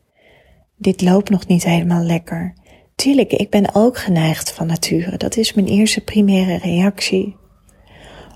dit 0.76 1.02
loopt 1.02 1.31
nog 1.31 1.47
niet 1.47 1.64
helemaal 1.64 2.02
lekker. 2.02 2.54
Tuurlijk, 2.95 3.33
ik 3.33 3.50
ben 3.50 3.75
ook 3.75 3.99
geneigd 3.99 4.52
van 4.52 4.66
nature. 4.66 5.16
Dat 5.16 5.37
is 5.37 5.52
mijn 5.52 5.66
eerste 5.66 6.00
primaire 6.00 6.59
reactie. 6.59 7.37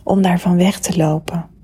Om 0.04 0.22
daarvan 0.22 0.56
weg 0.56 0.80
te 0.80 0.96
lopen. 0.96 1.55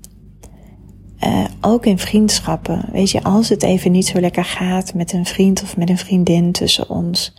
Uh, 1.25 1.45
ook 1.61 1.85
in 1.85 1.99
vriendschappen. 1.99 2.85
Weet 2.91 3.11
je, 3.11 3.23
als 3.23 3.49
het 3.49 3.63
even 3.63 3.91
niet 3.91 4.07
zo 4.07 4.19
lekker 4.19 4.45
gaat 4.45 4.93
met 4.93 5.13
een 5.13 5.25
vriend 5.25 5.63
of 5.63 5.77
met 5.77 5.89
een 5.89 5.97
vriendin 5.97 6.51
tussen 6.51 6.89
ons, 6.89 7.33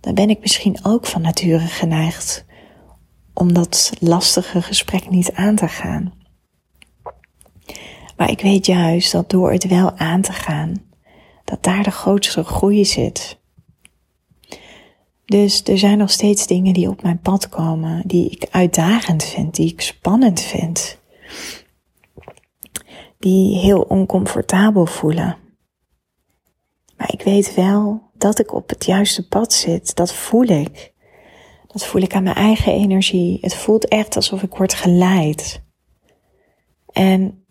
dan 0.00 0.14
ben 0.14 0.30
ik 0.30 0.40
misschien 0.40 0.78
ook 0.82 1.06
van 1.06 1.22
nature 1.22 1.58
geneigd 1.58 2.44
om 3.34 3.52
dat 3.52 3.92
lastige 3.98 4.62
gesprek 4.62 5.10
niet 5.10 5.32
aan 5.32 5.54
te 5.54 5.68
gaan. 5.68 6.12
Maar 8.16 8.30
ik 8.30 8.40
weet 8.40 8.66
juist 8.66 9.12
dat 9.12 9.30
door 9.30 9.52
het 9.52 9.66
wel 9.66 9.96
aan 9.96 10.20
te 10.20 10.32
gaan, 10.32 10.82
dat 11.44 11.62
daar 11.62 11.82
de 11.82 11.90
grootste 11.90 12.44
groei 12.44 12.84
zit. 12.84 13.38
Dus 15.24 15.62
er 15.62 15.78
zijn 15.78 15.98
nog 15.98 16.10
steeds 16.10 16.46
dingen 16.46 16.74
die 16.74 16.88
op 16.88 17.02
mijn 17.02 17.20
pad 17.20 17.48
komen, 17.48 18.02
die 18.06 18.30
ik 18.30 18.46
uitdagend 18.50 19.24
vind, 19.24 19.54
die 19.54 19.72
ik 19.72 19.80
spannend 19.80 20.40
vind, 20.40 20.98
die 23.20 23.58
heel 23.58 23.80
oncomfortabel 23.80 24.86
voelen. 24.86 25.36
Maar 26.96 27.12
ik 27.12 27.22
weet 27.22 27.54
wel 27.54 28.02
dat 28.14 28.38
ik 28.38 28.54
op 28.54 28.68
het 28.68 28.84
juiste 28.84 29.28
pad 29.28 29.52
zit, 29.52 29.96
dat 29.96 30.14
voel 30.14 30.44
ik. 30.44 30.92
Dat 31.66 31.84
voel 31.84 32.02
ik 32.02 32.14
aan 32.14 32.22
mijn 32.22 32.36
eigen 32.36 32.72
energie. 32.72 33.38
Het 33.40 33.54
voelt 33.54 33.88
echt 33.88 34.16
alsof 34.16 34.42
ik 34.42 34.54
word 34.54 34.74
geleid. 34.74 35.62
En 36.92 37.44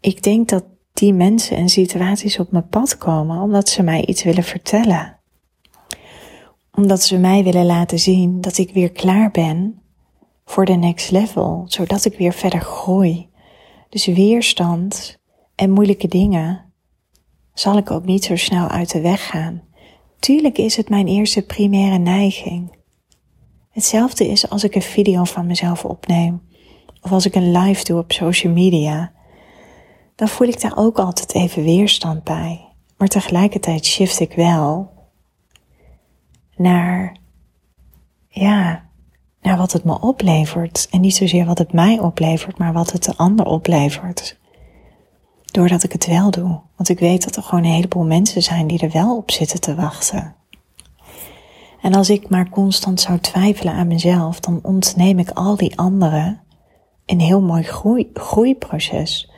ik 0.00 0.22
denk 0.22 0.48
dat 0.48 0.64
die 0.92 1.12
mensen 1.12 1.56
en 1.56 1.68
situaties 1.68 2.38
op 2.38 2.50
mijn 2.50 2.68
pad 2.68 2.98
komen 2.98 3.40
omdat 3.40 3.68
ze 3.68 3.82
mij 3.82 4.06
iets 4.06 4.22
willen 4.22 4.44
vertellen. 4.44 5.20
Omdat 6.72 7.02
ze 7.02 7.18
mij 7.18 7.44
willen 7.44 7.66
laten 7.66 7.98
zien 7.98 8.40
dat 8.40 8.58
ik 8.58 8.72
weer 8.72 8.92
klaar 8.92 9.30
ben 9.30 9.82
voor 10.44 10.64
de 10.64 10.76
next 10.76 11.10
level, 11.10 11.64
zodat 11.66 12.04
ik 12.04 12.18
weer 12.18 12.32
verder 12.32 12.60
groei. 12.60 13.27
Dus 13.88 14.06
weerstand 14.06 15.18
en 15.54 15.70
moeilijke 15.70 16.08
dingen 16.08 16.72
zal 17.54 17.76
ik 17.76 17.90
ook 17.90 18.04
niet 18.04 18.24
zo 18.24 18.36
snel 18.36 18.68
uit 18.68 18.92
de 18.92 19.00
weg 19.00 19.26
gaan. 19.26 19.62
Tuurlijk 20.18 20.58
is 20.58 20.76
het 20.76 20.88
mijn 20.88 21.06
eerste 21.06 21.42
primaire 21.42 21.98
neiging. 21.98 22.76
Hetzelfde 23.70 24.28
is 24.28 24.50
als 24.50 24.64
ik 24.64 24.74
een 24.74 24.82
video 24.82 25.24
van 25.24 25.46
mezelf 25.46 25.84
opneem 25.84 26.42
of 27.00 27.12
als 27.12 27.26
ik 27.26 27.34
een 27.34 27.52
live 27.52 27.84
doe 27.84 27.98
op 27.98 28.12
social 28.12 28.52
media. 28.52 29.12
Dan 30.14 30.28
voel 30.28 30.48
ik 30.48 30.60
daar 30.60 30.76
ook 30.76 30.98
altijd 30.98 31.34
even 31.34 31.62
weerstand 31.62 32.24
bij. 32.24 32.68
Maar 32.96 33.08
tegelijkertijd 33.08 33.84
shift 33.84 34.20
ik 34.20 34.32
wel 34.32 34.92
naar, 36.56 37.16
ja, 38.28 38.87
naar 39.42 39.56
wat 39.56 39.72
het 39.72 39.84
me 39.84 40.00
oplevert. 40.00 40.88
En 40.90 41.00
niet 41.00 41.16
zozeer 41.16 41.44
wat 41.44 41.58
het 41.58 41.72
mij 41.72 41.98
oplevert, 42.00 42.58
maar 42.58 42.72
wat 42.72 42.92
het 42.92 43.04
de 43.04 43.16
ander 43.16 43.46
oplevert. 43.46 44.36
doordat 45.44 45.82
ik 45.82 45.92
het 45.92 46.06
wel 46.06 46.30
doe. 46.30 46.60
Want 46.76 46.88
ik 46.88 46.98
weet 46.98 47.24
dat 47.24 47.36
er 47.36 47.42
gewoon 47.42 47.64
een 47.64 47.70
heleboel 47.70 48.04
mensen 48.04 48.42
zijn 48.42 48.66
die 48.66 48.80
er 48.80 48.90
wel 48.90 49.16
op 49.16 49.30
zitten 49.30 49.60
te 49.60 49.74
wachten. 49.74 50.34
En 51.80 51.94
als 51.94 52.10
ik 52.10 52.28
maar 52.28 52.48
constant 52.48 53.00
zou 53.00 53.18
twijfelen 53.18 53.72
aan 53.72 53.86
mezelf, 53.86 54.40
dan 54.40 54.58
ontneem 54.62 55.18
ik 55.18 55.30
al 55.30 55.56
die 55.56 55.78
anderen 55.78 56.40
een 57.06 57.20
heel 57.20 57.40
mooi 57.40 57.62
groei, 57.62 58.10
groeiproces. 58.14 59.30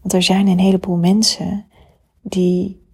Want 0.00 0.12
er 0.12 0.22
zijn 0.22 0.46
een 0.46 0.58
heleboel 0.58 0.96
mensen 0.96 1.66
die 2.22 2.86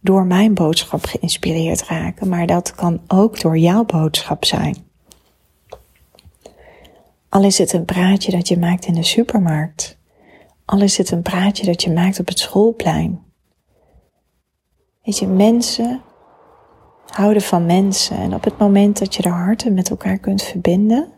door 0.00 0.24
mijn 0.24 0.54
boodschap 0.54 1.04
geïnspireerd 1.04 1.84
raken, 1.84 2.28
maar 2.28 2.46
dat 2.46 2.74
kan 2.74 3.00
ook 3.06 3.40
door 3.40 3.58
jouw 3.58 3.84
boodschap 3.84 4.44
zijn. 4.44 4.76
Al 7.32 7.44
is 7.44 7.58
het 7.58 7.72
een 7.72 7.84
praatje 7.84 8.30
dat 8.32 8.48
je 8.48 8.58
maakt 8.58 8.86
in 8.86 8.94
de 8.94 9.02
supermarkt, 9.02 9.98
al 10.64 10.80
is 10.80 10.98
het 10.98 11.10
een 11.10 11.22
praatje 11.22 11.66
dat 11.66 11.82
je 11.82 11.92
maakt 11.92 12.20
op 12.20 12.28
het 12.28 12.38
schoolplein. 12.38 13.22
Weet 15.02 15.18
je, 15.18 15.26
mensen 15.26 16.02
houden 17.06 17.42
van 17.42 17.66
mensen 17.66 18.16
en 18.16 18.34
op 18.34 18.44
het 18.44 18.58
moment 18.58 18.98
dat 18.98 19.14
je 19.14 19.22
de 19.22 19.28
harten 19.28 19.74
met 19.74 19.90
elkaar 19.90 20.18
kunt 20.18 20.42
verbinden, 20.42 21.12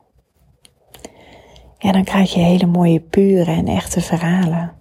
ja, 1.79 1.93
dan 1.93 2.05
krijg 2.05 2.35
je 2.35 2.41
hele 2.41 2.67
mooie, 2.67 3.01
pure 3.01 3.51
en 3.51 3.67
echte 3.69 4.01
verhalen. 4.01 4.73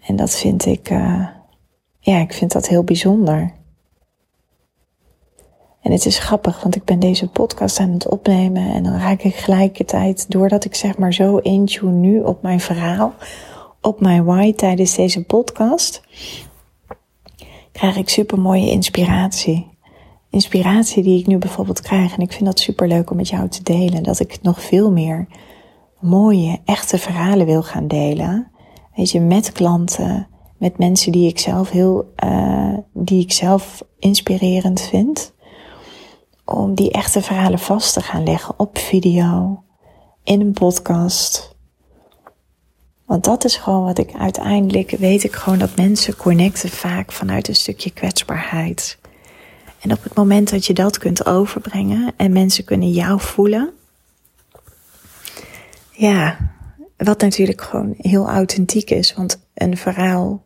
En 0.00 0.16
dat 0.16 0.36
vind 0.36 0.66
ik, 0.66 0.90
uh, 0.90 1.28
ja, 1.98 2.18
ik 2.18 2.32
vind 2.32 2.52
dat 2.52 2.68
heel 2.68 2.84
bijzonder. 2.84 3.55
En 5.86 5.92
het 5.92 6.06
is 6.06 6.18
grappig, 6.18 6.62
want 6.62 6.76
ik 6.76 6.84
ben 6.84 6.98
deze 6.98 7.28
podcast 7.28 7.78
aan 7.78 7.90
het 7.90 8.08
opnemen 8.08 8.72
en 8.72 8.82
dan 8.82 8.98
raak 8.98 9.22
ik 9.22 9.34
gelijkertijd, 9.34 10.30
doordat 10.30 10.64
ik 10.64 10.74
zeg 10.74 10.98
maar 10.98 11.14
zo 11.14 11.36
intune 11.36 11.90
nu 11.92 12.22
op 12.22 12.42
mijn 12.42 12.60
verhaal, 12.60 13.14
op 13.80 14.00
mijn 14.00 14.24
why 14.24 14.52
tijdens 14.52 14.94
deze 14.94 15.24
podcast, 15.24 16.02
krijg 17.72 17.96
ik 17.96 18.08
super 18.08 18.40
mooie 18.40 18.70
inspiratie. 18.70 19.66
Inspiratie 20.30 21.02
die 21.02 21.18
ik 21.18 21.26
nu 21.26 21.38
bijvoorbeeld 21.38 21.80
krijg. 21.80 22.16
En 22.16 22.22
ik 22.22 22.32
vind 22.32 22.44
dat 22.44 22.58
super 22.58 22.88
leuk 22.88 23.10
om 23.10 23.16
met 23.16 23.28
jou 23.28 23.48
te 23.48 23.62
delen. 23.62 24.02
Dat 24.02 24.20
ik 24.20 24.38
nog 24.42 24.62
veel 24.62 24.92
meer 24.92 25.26
mooie, 26.00 26.60
echte 26.64 26.98
verhalen 26.98 27.46
wil 27.46 27.62
gaan 27.62 27.88
delen. 27.88 28.50
Weet 28.94 29.10
je, 29.10 29.20
met 29.20 29.52
klanten, 29.52 30.28
met 30.58 30.78
mensen 30.78 31.12
die 31.12 31.28
ik 31.28 31.38
zelf 31.38 31.70
heel, 31.70 32.12
uh, 32.24 32.74
die 32.92 33.20
ik 33.20 33.32
zelf 33.32 33.82
inspirerend 33.98 34.80
vind. 34.80 35.34
Om 36.48 36.74
die 36.74 36.90
echte 36.90 37.22
verhalen 37.22 37.58
vast 37.58 37.92
te 37.92 38.00
gaan 38.00 38.22
leggen 38.22 38.58
op 38.58 38.78
video, 38.78 39.62
in 40.24 40.40
een 40.40 40.52
podcast. 40.52 41.54
Want 43.04 43.24
dat 43.24 43.44
is 43.44 43.56
gewoon 43.56 43.84
wat 43.84 43.98
ik 43.98 44.14
uiteindelijk 44.14 44.90
weet 44.90 45.24
ik 45.24 45.34
gewoon 45.34 45.58
dat 45.58 45.76
mensen 45.76 46.16
connecten 46.16 46.68
vaak 46.68 47.12
vanuit 47.12 47.48
een 47.48 47.54
stukje 47.54 47.90
kwetsbaarheid. 47.90 48.98
En 49.80 49.92
op 49.92 50.02
het 50.02 50.14
moment 50.14 50.50
dat 50.50 50.66
je 50.66 50.74
dat 50.74 50.98
kunt 50.98 51.26
overbrengen 51.26 52.12
en 52.16 52.32
mensen 52.32 52.64
kunnen 52.64 52.90
jou 52.90 53.20
voelen, 53.20 53.72
ja, 55.90 56.38
wat 56.96 57.20
natuurlijk 57.20 57.60
gewoon 57.60 57.94
heel 57.96 58.28
authentiek 58.28 58.90
is, 58.90 59.14
want 59.14 59.40
een 59.54 59.76
verhaal 59.76 60.44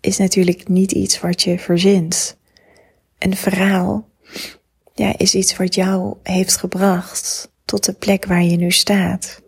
is 0.00 0.18
natuurlijk 0.18 0.68
niet 0.68 0.92
iets 0.92 1.20
wat 1.20 1.42
je 1.42 1.58
verzint. 1.58 2.36
Een 3.18 3.36
verhaal 3.36 4.07
ja, 4.94 5.18
is 5.18 5.34
iets 5.34 5.56
wat 5.56 5.74
jou 5.74 6.16
heeft 6.22 6.56
gebracht 6.56 7.50
tot 7.64 7.84
de 7.84 7.92
plek 7.92 8.24
waar 8.24 8.42
je 8.42 8.56
nu 8.56 8.70
staat. 8.70 9.42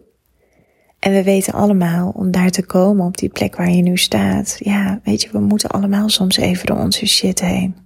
En 0.98 1.12
we 1.12 1.22
weten 1.22 1.52
allemaal, 1.52 2.10
om 2.10 2.30
daar 2.30 2.50
te 2.50 2.66
komen 2.66 3.06
op 3.06 3.18
die 3.18 3.28
plek 3.28 3.56
waar 3.56 3.70
je 3.70 3.82
nu 3.82 3.96
staat, 3.96 4.56
ja, 4.58 5.00
weet 5.04 5.22
je, 5.22 5.30
we 5.30 5.40
moeten 5.40 5.70
allemaal 5.70 6.08
soms 6.08 6.36
even 6.36 6.66
door 6.66 6.78
onze 6.78 7.06
shit 7.06 7.40
heen. 7.40 7.76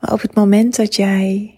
Maar 0.00 0.12
op 0.12 0.20
het 0.20 0.34
moment 0.34 0.76
dat 0.76 0.94
jij 0.94 1.56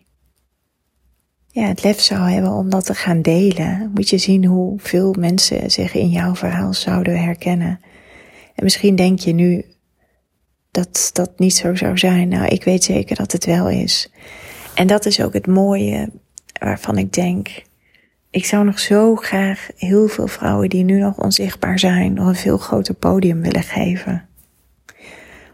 ja, 1.55 1.67
het 1.67 1.83
lef 1.83 2.01
zou 2.01 2.31
hebben 2.31 2.51
om 2.51 2.71
dat 2.71 2.85
te 2.85 2.95
gaan 2.95 3.23
delen, 3.23 3.91
moet 3.95 4.09
je 4.09 4.19
zien 4.19 4.45
hoeveel 4.45 5.15
mensen 5.19 5.71
zich 5.71 5.95
in 5.95 6.09
jouw 6.09 6.35
verhaal 6.35 6.75
zouden 6.75 7.23
herkennen. 7.23 7.81
En 8.55 8.65
misschien 8.65 8.97
denk 8.97 9.19
je 9.19 9.33
nu 9.33 9.65
dat 10.75 11.11
dat 11.13 11.39
niet 11.39 11.55
zo 11.55 11.75
zou 11.75 11.99
zijn. 11.99 12.29
Nou, 12.29 12.47
ik 12.47 12.65
weet 12.65 12.85
zeker 12.85 13.17
dat 13.17 13.33
het 13.33 13.45
wel 13.45 13.69
is. 13.69 14.11
En 14.75 14.87
dat 14.87 15.07
is 15.07 15.21
ook 15.21 15.33
het 15.33 15.47
mooie 15.47 16.11
waarvan 16.61 16.99
ik 16.99 17.13
denk, 17.13 17.63
ik 18.31 18.45
zou 18.45 18.65
nog 18.65 18.79
zo 18.79 19.17
graag 19.17 19.69
heel 19.77 20.09
veel 20.09 20.27
vrouwen 20.27 20.69
die 20.69 20.85
nu 20.85 20.99
nog 20.99 21.19
onzichtbaar 21.19 21.79
zijn, 21.79 22.13
nog 22.13 22.27
een 22.27 22.35
veel 22.35 22.59
groter 22.59 22.95
podium 22.95 23.41
willen 23.41 23.63
geven. 23.63 24.29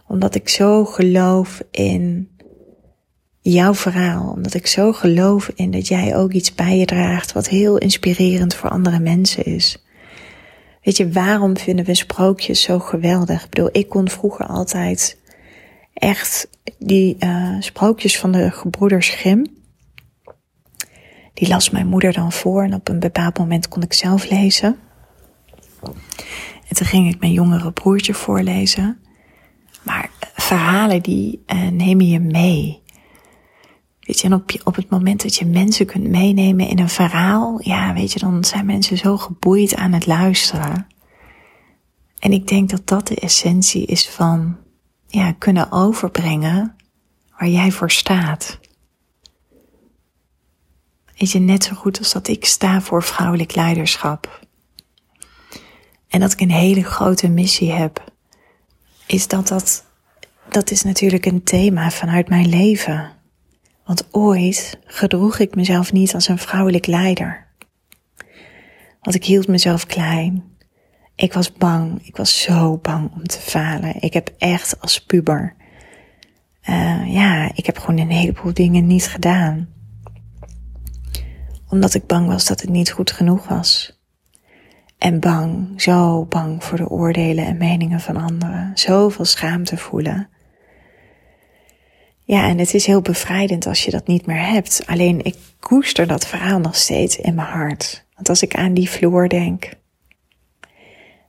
Omdat 0.07 0.35
ik 0.35 0.49
zo 0.49 0.85
geloof 0.85 1.63
in 1.71 2.29
jouw 3.41 3.75
verhaal. 3.75 4.31
Omdat 4.31 4.55
ik 4.55 4.67
zo 4.67 4.93
geloof 4.93 5.51
in 5.55 5.71
dat 5.71 5.89
jij 5.89 6.17
ook 6.17 6.33
iets 6.33 6.55
bij 6.55 6.79
je 6.79 6.85
draagt 6.85 7.33
wat 7.33 7.49
heel 7.49 7.79
inspirerend 7.79 8.55
voor 8.55 8.71
andere 8.71 8.99
mensen 8.99 9.45
is. 9.45 9.85
Weet 10.83 10.97
je, 10.97 11.13
waarom 11.13 11.57
vinden 11.57 11.85
we 11.85 11.95
sprookjes 11.95 12.63
zo 12.63 12.79
geweldig? 12.79 13.45
Ik 13.45 13.51
bedoel, 13.51 13.69
ik 13.73 13.89
kon 13.89 14.09
vroeger 14.09 14.47
altijd 14.47 15.19
echt 15.95 16.49
die 16.79 17.17
uh, 17.19 17.57
sprookjes 17.61 18.19
van 18.19 18.33
de 18.33 18.51
gebroeders 18.51 19.09
Grimm. 19.09 19.47
Die 21.35 21.49
las 21.49 21.71
mijn 21.71 21.87
moeder 21.87 22.13
dan 22.13 22.33
voor 22.33 22.63
en 22.63 22.75
op 22.75 22.89
een 22.89 23.01
bepaald 23.01 23.39
moment 23.39 23.69
kon 23.69 23.83
ik 23.83 23.93
zelf 23.93 24.31
lezen. 24.31 24.79
En 26.69 26.77
toen 26.77 26.87
ging 26.87 27.15
ik 27.15 27.21
mijn 27.21 27.33
jongere 27.33 27.73
broertje 27.73 28.15
voorlezen. 28.15 28.99
Maar 29.83 30.11
verhalen 30.35 31.03
die 31.03 31.43
uh, 31.47 31.69
nemen 31.69 32.07
je 32.07 32.21
mee. 32.21 32.80
Weet 34.11 34.21
je, 34.21 34.27
en 34.27 34.35
op, 34.35 34.51
op 34.65 34.75
het 34.77 34.91
moment 34.91 35.23
dat 35.23 35.37
je 35.37 35.47
mensen 35.47 35.87
kunt 35.87 36.09
meenemen 36.09 36.69
in 36.69 36.79
een 36.79 36.89
verhaal, 36.89 37.61
ja, 37.63 37.95
weet 37.95 38.13
je, 38.13 38.19
dan 38.19 38.45
zijn 38.45 38.67
mensen 38.67 38.99
zo 38.99 39.17
geboeid 39.17 39.75
aan 39.75 39.93
het 39.93 40.07
luisteren. 40.07 40.87
En 42.19 42.33
ik 42.33 42.47
denk 42.47 42.71
dat 42.71 42.87
dat 42.87 43.07
de 43.07 43.15
essentie 43.15 43.87
is 43.87 44.09
van, 44.09 44.57
ja, 45.07 45.33
kunnen 45.33 45.73
overbrengen 45.73 46.77
waar 47.39 47.49
jij 47.49 47.71
voor 47.71 47.91
staat. 47.91 48.59
Weet 51.17 51.31
je, 51.31 51.39
net 51.39 51.65
zo 51.65 51.75
goed 51.75 51.99
als 51.99 52.13
dat 52.13 52.29
ik 52.29 52.45
sta 52.45 52.81
voor 52.81 53.03
vrouwelijk 53.03 53.55
leiderschap. 53.55 54.47
En 56.09 56.21
dat 56.21 56.33
ik 56.33 56.41
een 56.41 56.51
hele 56.51 56.85
grote 56.85 57.29
missie 57.29 57.73
heb, 57.73 58.13
is 59.07 59.29
dat 59.29 59.49
dat, 59.49 59.85
dat 60.49 60.71
is 60.71 60.83
natuurlijk 60.83 61.27
een 61.27 61.43
thema 61.43 61.91
vanuit 61.91 62.29
mijn 62.29 62.49
leven. 62.49 63.19
Want 63.91 64.09
ooit 64.11 64.79
gedroeg 64.85 65.39
ik 65.39 65.55
mezelf 65.55 65.93
niet 65.93 66.15
als 66.15 66.29
een 66.29 66.39
vrouwelijk 66.39 66.87
leider. 66.87 67.47
Want 69.01 69.17
ik 69.17 69.25
hield 69.25 69.49
mezelf 69.49 69.87
klein. 69.87 70.45
Ik 71.15 71.33
was 71.33 71.53
bang. 71.53 72.07
Ik 72.07 72.17
was 72.17 72.43
zo 72.43 72.79
bang 72.79 73.13
om 73.13 73.27
te 73.27 73.39
falen. 73.39 74.03
Ik 74.03 74.13
heb 74.13 74.35
echt 74.39 74.81
als 74.81 75.05
puber. 75.05 75.55
Uh, 76.69 77.15
ja, 77.15 77.51
ik 77.55 77.67
heb 77.67 77.79
gewoon 77.79 77.99
een 77.99 78.11
heleboel 78.11 78.55
dingen 78.55 78.87
niet 78.87 79.07
gedaan. 79.07 79.69
Omdat 81.69 81.95
ik 81.95 82.07
bang 82.07 82.27
was 82.27 82.47
dat 82.47 82.61
het 82.61 82.71
niet 82.71 82.91
goed 82.91 83.11
genoeg 83.11 83.49
was. 83.49 84.01
En 84.99 85.21
bang, 85.21 85.83
zo 85.83 86.25
bang 86.25 86.65
voor 86.65 86.79
de 86.79 86.89
oordelen 86.89 87.47
en 87.47 87.57
meningen 87.57 88.01
van 88.01 88.17
anderen. 88.17 88.71
Zoveel 88.75 89.25
schaamte 89.25 89.77
voelen. 89.77 90.29
Ja, 92.31 92.49
en 92.49 92.59
het 92.59 92.75
is 92.75 92.87
heel 92.87 93.01
bevrijdend 93.01 93.67
als 93.67 93.85
je 93.85 93.91
dat 93.91 94.07
niet 94.07 94.27
meer 94.27 94.47
hebt. 94.47 94.83
Alleen 94.87 95.25
ik 95.25 95.37
koester 95.61 96.07
dat 96.07 96.27
verhaal 96.27 96.59
nog 96.59 96.77
steeds 96.77 97.17
in 97.17 97.35
mijn 97.35 97.49
hart. 97.49 98.07
Want 98.15 98.29
als 98.29 98.43
ik 98.43 98.55
aan 98.55 98.75
die 98.75 98.91
vloer 98.91 99.29
denk 99.29 99.73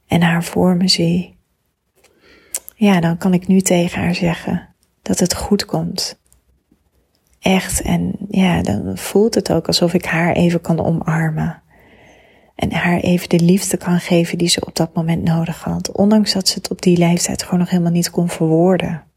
en 0.08 0.22
haar 0.22 0.44
voor 0.44 0.76
me 0.76 0.88
zie, 0.88 1.38
ja, 2.76 3.00
dan 3.00 3.18
kan 3.18 3.34
ik 3.34 3.48
nu 3.48 3.62
tegen 3.62 4.02
haar 4.02 4.16
zeggen 4.16 4.70
dat 5.02 5.20
het 5.20 5.36
goed 5.36 5.66
komt. 5.66 6.20
Echt. 7.40 7.82
En 7.82 8.16
ja, 8.30 8.62
dan 8.62 8.98
voelt 8.98 9.36
het 9.36 9.52
ook 9.52 9.68
alsof 9.68 9.94
ik 9.94 10.06
haar 10.06 10.34
even 10.34 10.62
kan 10.62 10.86
omarmen. 10.86 11.62
En 12.56 12.74
haar 12.74 13.00
even 13.00 13.30
de 13.30 13.40
liefde 13.40 13.78
kan 13.78 14.00
geven 14.00 14.38
die 14.38 14.50
ze 14.50 14.66
op 14.66 14.76
dat 14.76 14.94
moment 14.94 15.24
nodig 15.24 15.64
had. 15.64 15.92
Ondanks 15.92 16.34
dat 16.34 16.48
ze 16.48 16.58
het 16.58 16.72
op 16.72 16.82
die 16.82 16.98
leeftijd 16.98 17.44
gewoon 17.44 17.60
nog 17.60 17.70
helemaal 17.70 17.92
niet 17.92 18.10
kon 18.10 18.30
verwoorden. 18.30 19.10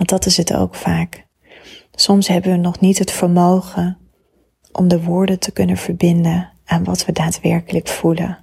Want 0.00 0.12
dat 0.12 0.26
is 0.26 0.36
het 0.36 0.54
ook 0.54 0.74
vaak. 0.74 1.26
Soms 1.94 2.28
hebben 2.28 2.50
we 2.50 2.56
nog 2.56 2.80
niet 2.80 2.98
het 2.98 3.10
vermogen 3.10 3.98
om 4.72 4.88
de 4.88 5.02
woorden 5.02 5.38
te 5.38 5.52
kunnen 5.52 5.76
verbinden 5.76 6.52
aan 6.64 6.84
wat 6.84 7.04
we 7.04 7.12
daadwerkelijk 7.12 7.88
voelen. 7.88 8.38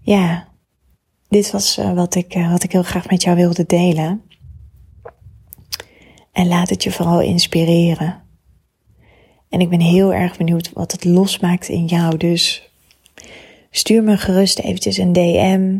Ja, 0.00 0.48
dit 1.28 1.50
was 1.50 1.78
eh, 1.78 1.92
wat 1.92 2.14
ik, 2.14 2.34
eh, 2.34 2.50
wat 2.50 2.62
ik 2.62 2.72
heel 2.72 2.82
graag 2.82 3.10
met 3.10 3.22
jou 3.22 3.36
wilde 3.36 3.66
delen. 3.66 4.22
En 6.32 6.48
laat 6.48 6.68
het 6.68 6.82
je 6.82 6.92
vooral 6.92 7.20
inspireren. 7.20 8.22
En 9.48 9.60
ik 9.60 9.68
ben 9.68 9.80
heel 9.80 10.14
erg 10.14 10.36
benieuwd 10.36 10.72
wat 10.72 10.92
het 10.92 11.04
losmaakt 11.04 11.68
in 11.68 11.86
jou. 11.86 12.16
Dus 12.16 12.70
stuur 13.70 14.02
me 14.02 14.16
gerust 14.16 14.58
eventjes 14.58 14.96
een 14.96 15.12
DM 15.12 15.78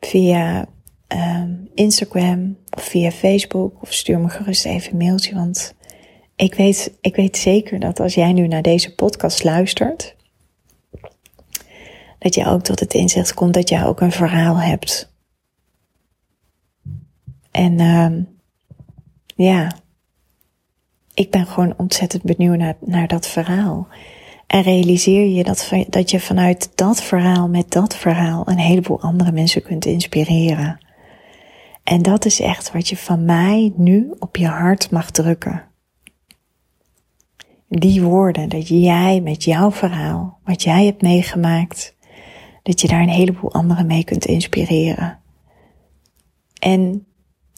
via 0.00 0.68
um, 1.08 1.70
Instagram 1.74 2.56
of 2.76 2.82
via 2.82 3.10
Facebook. 3.10 3.82
Of 3.82 3.92
stuur 3.92 4.18
me 4.18 4.28
gerust 4.28 4.64
even 4.64 4.92
een 4.92 4.98
mailtje. 4.98 5.34
Want 5.34 5.74
ik 6.36 6.54
weet, 6.54 6.98
ik 7.00 7.16
weet 7.16 7.36
zeker 7.36 7.80
dat 7.80 8.00
als 8.00 8.14
jij 8.14 8.32
nu 8.32 8.46
naar 8.46 8.62
deze 8.62 8.94
podcast 8.94 9.44
luistert, 9.44 10.16
dat 12.18 12.34
je 12.34 12.46
ook 12.46 12.62
tot 12.62 12.80
het 12.80 12.94
inzicht 12.94 13.34
komt 13.34 13.54
dat 13.54 13.68
jij 13.68 13.84
ook 13.84 14.00
een 14.00 14.12
verhaal 14.12 14.60
hebt. 14.60 15.12
En 17.50 17.80
um, 17.80 18.28
ja, 19.34 19.76
ik 21.14 21.30
ben 21.30 21.46
gewoon 21.46 21.74
ontzettend 21.76 22.22
benieuwd 22.22 22.58
naar, 22.58 22.76
naar 22.80 23.08
dat 23.08 23.26
verhaal. 23.26 23.88
En 24.46 24.62
realiseer 24.62 25.26
je 25.26 25.44
dat, 25.44 25.72
dat 25.88 26.10
je 26.10 26.20
vanuit 26.20 26.70
dat 26.74 27.02
verhaal, 27.02 27.48
met 27.48 27.70
dat 27.70 27.96
verhaal, 27.96 28.48
een 28.48 28.58
heleboel 28.58 29.00
andere 29.00 29.32
mensen 29.32 29.62
kunt 29.62 29.84
inspireren. 29.84 30.83
En 31.84 32.02
dat 32.02 32.24
is 32.24 32.40
echt 32.40 32.72
wat 32.72 32.88
je 32.88 32.96
van 32.96 33.24
mij 33.24 33.72
nu 33.76 34.14
op 34.18 34.36
je 34.36 34.46
hart 34.46 34.90
mag 34.90 35.10
drukken. 35.10 35.64
Die 37.68 38.02
woorden, 38.02 38.48
dat 38.48 38.68
jij 38.68 39.20
met 39.20 39.44
jouw 39.44 39.70
verhaal, 39.70 40.38
wat 40.44 40.62
jij 40.62 40.84
hebt 40.84 41.02
meegemaakt, 41.02 41.96
dat 42.62 42.80
je 42.80 42.88
daar 42.88 43.00
een 43.00 43.08
heleboel 43.08 43.52
anderen 43.52 43.86
mee 43.86 44.04
kunt 44.04 44.24
inspireren. 44.24 45.18
En 46.58 47.06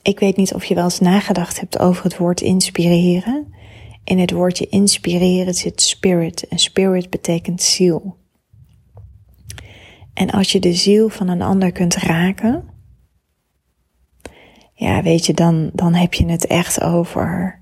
ik 0.02 0.18
weet 0.18 0.36
niet 0.36 0.54
of 0.54 0.64
je 0.64 0.74
wel 0.74 0.84
eens 0.84 1.00
nagedacht 1.00 1.60
hebt 1.60 1.78
over 1.78 2.04
het 2.04 2.16
woord 2.16 2.40
inspireren. 2.40 3.54
In 4.04 4.18
het 4.18 4.30
woordje 4.30 4.68
inspireren 4.68 5.54
zit 5.54 5.82
spirit 5.82 6.48
en 6.48 6.58
spirit 6.58 7.10
betekent 7.10 7.62
ziel. 7.62 8.16
En 10.14 10.30
als 10.30 10.52
je 10.52 10.60
de 10.60 10.74
ziel 10.74 11.08
van 11.08 11.28
een 11.28 11.42
ander 11.42 11.72
kunt 11.72 11.94
raken, 11.94 12.68
ja, 14.78 15.02
weet 15.02 15.26
je, 15.26 15.34
dan, 15.34 15.70
dan 15.72 15.94
heb 15.94 16.14
je 16.14 16.26
het 16.26 16.46
echt 16.46 16.80
over. 16.80 17.60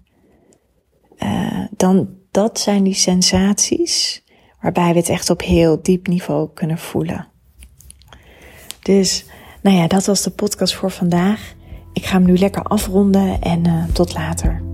Uh, 1.18 1.64
dan, 1.76 2.08
dat 2.30 2.60
zijn 2.60 2.82
die 2.84 2.94
sensaties 2.94 4.24
waarbij 4.60 4.92
we 4.92 4.98
het 4.98 5.08
echt 5.08 5.30
op 5.30 5.40
heel 5.40 5.82
diep 5.82 6.06
niveau 6.06 6.48
kunnen 6.54 6.78
voelen. 6.78 7.28
Dus, 8.82 9.26
nou 9.62 9.76
ja, 9.76 9.86
dat 9.86 10.06
was 10.06 10.22
de 10.22 10.30
podcast 10.30 10.74
voor 10.74 10.90
vandaag. 10.90 11.54
Ik 11.92 12.04
ga 12.04 12.16
hem 12.16 12.24
nu 12.26 12.38
lekker 12.38 12.62
afronden 12.62 13.40
en 13.40 13.66
uh, 13.66 13.84
tot 13.92 14.14
later. 14.14 14.73